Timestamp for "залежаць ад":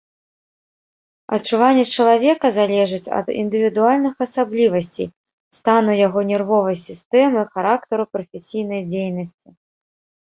2.59-3.27